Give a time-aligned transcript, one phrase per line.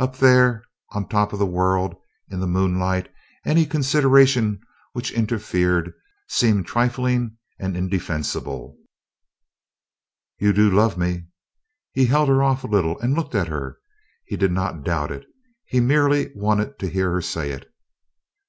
[0.00, 1.94] Up there on top of the world,
[2.28, 3.08] in the moonlight,
[3.44, 4.58] any consideration
[4.94, 5.92] which interfered
[6.26, 8.76] seemed trifling and indefensible.
[10.40, 11.26] "You do love me?"
[11.92, 13.78] He held her off a little and looked at her.
[14.24, 15.24] He did not doubt it
[15.66, 17.72] he merely wanted to hear her say it.